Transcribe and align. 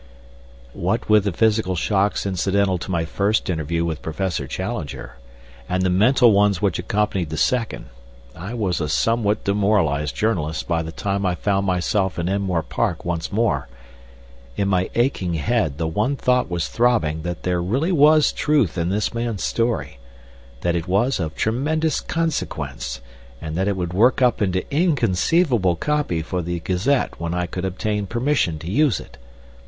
What 0.73 1.07
with 1.09 1.25
the 1.25 1.31
physical 1.31 1.75
shocks 1.75 2.25
incidental 2.25 2.79
to 2.79 2.89
my 2.89 3.05
first 3.05 3.51
interview 3.51 3.85
with 3.85 4.01
Professor 4.01 4.47
Challenger 4.47 5.11
and 5.69 5.83
the 5.83 5.91
mental 5.91 6.31
ones 6.31 6.59
which 6.59 6.79
accompanied 6.79 7.29
the 7.29 7.37
second, 7.37 7.85
I 8.35 8.55
was 8.55 8.81
a 8.81 8.89
somewhat 8.89 9.43
demoralized 9.43 10.15
journalist 10.15 10.67
by 10.67 10.81
the 10.81 10.91
time 10.91 11.23
I 11.23 11.35
found 11.35 11.67
myself 11.67 12.17
in 12.17 12.27
Enmore 12.27 12.63
Park 12.63 13.05
once 13.05 13.31
more. 13.31 13.67
In 14.57 14.69
my 14.69 14.89
aching 14.95 15.35
head 15.35 15.77
the 15.77 15.85
one 15.87 16.15
thought 16.15 16.49
was 16.49 16.67
throbbing 16.67 17.21
that 17.21 17.43
there 17.43 17.61
really 17.61 17.91
was 17.91 18.31
truth 18.31 18.79
in 18.79 18.89
this 18.89 19.13
man's 19.13 19.43
story, 19.43 19.99
that 20.61 20.75
it 20.75 20.87
was 20.87 21.19
of 21.19 21.35
tremendous 21.35 21.99
consequence, 22.01 23.01
and 23.39 23.55
that 23.55 23.67
it 23.67 23.77
would 23.77 23.93
work 23.93 24.19
up 24.19 24.41
into 24.41 24.67
inconceivable 24.73 25.75
copy 25.75 26.23
for 26.23 26.41
the 26.41 26.59
Gazette 26.59 27.19
when 27.19 27.35
I 27.35 27.45
could 27.45 27.65
obtain 27.65 28.07
permission 28.07 28.57
to 28.57 28.67
use 28.71 28.99
it. 28.99 29.19